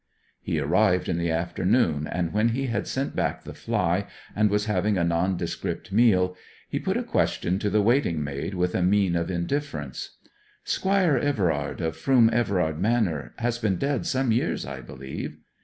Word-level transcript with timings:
He 0.41 0.59
arrived 0.59 1.07
in 1.09 1.19
the 1.19 1.29
afternoon, 1.29 2.07
and 2.07 2.33
when 2.33 2.49
he 2.57 2.65
had 2.65 2.87
sent 2.87 3.15
back 3.15 3.43
the 3.43 3.53
fly 3.53 4.07
and 4.35 4.49
was 4.49 4.65
having 4.65 4.97
a 4.97 5.03
nondescript 5.03 5.91
meal, 5.91 6.35
he 6.67 6.79
put 6.79 6.97
a 6.97 7.03
question 7.03 7.59
to 7.59 7.69
the 7.69 7.83
waiting 7.83 8.23
maid 8.23 8.55
with 8.55 8.73
a 8.73 8.81
mien 8.81 9.15
of 9.15 9.29
indifference. 9.29 10.17
'Squire 10.63 11.17
Everard, 11.17 11.81
of 11.81 11.95
Froom 11.95 12.31
Everard 12.33 12.79
Manor, 12.79 13.35
has 13.37 13.59
been 13.59 13.75
dead 13.75 14.07
some 14.07 14.31
years, 14.31 14.65
I 14.65 14.81
believe?' 14.81 15.37